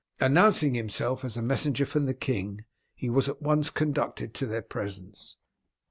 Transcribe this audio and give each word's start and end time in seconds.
Announcing 0.19 0.73
himself 0.73 1.23
as 1.23 1.37
a 1.37 1.43
messenger 1.43 1.85
from 1.85 2.07
the 2.07 2.15
king, 2.15 2.65
he 2.95 3.07
was 3.07 3.29
at 3.29 3.39
once 3.39 3.69
conducted 3.69 4.29
into 4.31 4.47
their 4.47 4.63
presence. 4.63 5.37